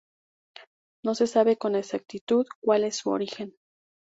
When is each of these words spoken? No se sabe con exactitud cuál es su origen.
No 1.05 1.13
se 1.13 1.27
sabe 1.27 1.57
con 1.57 1.75
exactitud 1.75 2.47
cuál 2.59 2.85
es 2.85 2.95
su 2.95 3.11
origen. 3.11 3.53